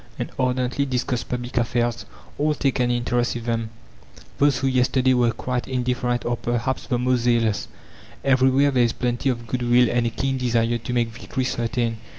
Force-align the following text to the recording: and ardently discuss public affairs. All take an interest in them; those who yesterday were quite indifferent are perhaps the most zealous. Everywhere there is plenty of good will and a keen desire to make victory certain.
and 0.17 0.31
ardently 0.39 0.83
discuss 0.83 1.23
public 1.23 1.57
affairs. 1.57 2.07
All 2.39 2.55
take 2.55 2.79
an 2.79 2.89
interest 2.89 3.35
in 3.35 3.43
them; 3.43 3.69
those 4.39 4.57
who 4.57 4.65
yesterday 4.65 5.13
were 5.13 5.31
quite 5.31 5.67
indifferent 5.67 6.25
are 6.25 6.37
perhaps 6.37 6.87
the 6.87 6.97
most 6.97 7.19
zealous. 7.19 7.67
Everywhere 8.25 8.71
there 8.71 8.81
is 8.83 8.93
plenty 8.93 9.29
of 9.29 9.45
good 9.45 9.61
will 9.61 9.91
and 9.91 10.07
a 10.07 10.09
keen 10.09 10.39
desire 10.39 10.79
to 10.79 10.93
make 10.93 11.09
victory 11.09 11.43
certain. 11.43 11.97